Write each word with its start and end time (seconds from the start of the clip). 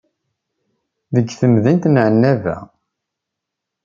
Deg 1.13 1.27
temdint 1.39 1.89
n 1.93 1.95
Ɛennaba. 2.03 2.57